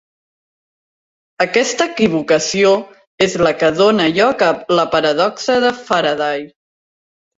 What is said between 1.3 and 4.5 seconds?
Aquesta equivocació és la que dóna lloc